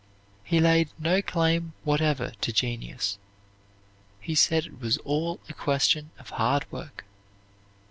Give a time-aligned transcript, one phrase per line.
[0.43, 3.19] He laid no claim whatever to genius;
[4.19, 7.05] he said it was all a question of hard work.